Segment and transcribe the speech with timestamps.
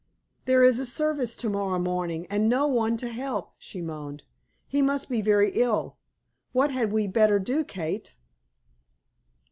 [0.45, 4.23] "There is a service to morrow morning, and no one to help," she moaned.
[4.67, 5.99] "He must be very ill.
[6.53, 8.15] What had we better do, Kate?"